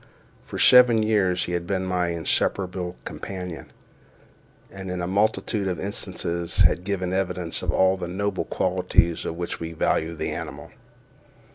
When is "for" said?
0.47-0.57, 9.19-9.31